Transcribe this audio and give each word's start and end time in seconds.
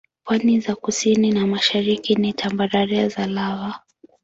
Pwani 0.23 0.59
za 0.59 0.75
kusini 0.75 1.31
na 1.31 1.47
mashariki 1.47 2.15
ni 2.15 2.33
tambarare 2.33 3.07
za 3.09 3.27
lava. 3.27 3.79